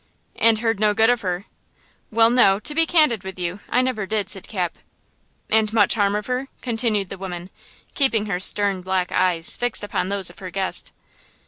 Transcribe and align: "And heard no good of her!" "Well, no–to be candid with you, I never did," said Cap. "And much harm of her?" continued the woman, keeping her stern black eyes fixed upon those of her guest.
"And 0.35 0.61
heard 0.61 0.79
no 0.79 0.95
good 0.95 1.11
of 1.11 1.21
her!" 1.21 1.45
"Well, 2.09 2.31
no–to 2.31 2.73
be 2.73 2.87
candid 2.87 3.23
with 3.23 3.37
you, 3.37 3.59
I 3.69 3.83
never 3.83 4.07
did," 4.07 4.29
said 4.31 4.47
Cap. 4.47 4.79
"And 5.51 5.71
much 5.71 5.93
harm 5.93 6.15
of 6.15 6.25
her?" 6.25 6.47
continued 6.63 7.09
the 7.09 7.19
woman, 7.19 7.51
keeping 7.93 8.25
her 8.25 8.39
stern 8.39 8.81
black 8.81 9.11
eyes 9.11 9.55
fixed 9.55 9.83
upon 9.83 10.09
those 10.09 10.31
of 10.31 10.39
her 10.39 10.49
guest. 10.49 10.91